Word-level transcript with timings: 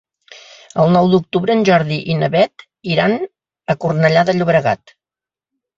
El 0.83 0.89
nou 0.95 1.09
d'octubre 1.11 1.55
en 1.55 1.61
Jordi 1.69 1.99
i 2.13 2.17
na 2.23 2.31
Beth 2.39 2.67
iran 2.95 3.15
a 3.75 3.79
Cornellà 3.87 4.27
de 4.31 4.41
Llobregat. 4.41 5.01